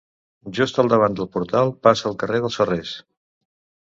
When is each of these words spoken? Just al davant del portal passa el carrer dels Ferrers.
Just 0.59 0.79
al 0.83 0.87
davant 0.93 1.17
del 1.19 1.29
portal 1.35 1.69
passa 1.87 2.07
el 2.11 2.17
carrer 2.23 2.39
dels 2.45 2.57
Ferrers. 2.61 2.95